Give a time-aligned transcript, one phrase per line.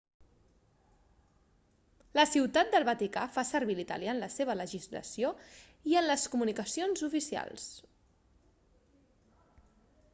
[2.19, 5.31] la ciutat del vaticà fa servir l'italià en la seva legislació
[5.91, 7.67] i en les comunicacions oficials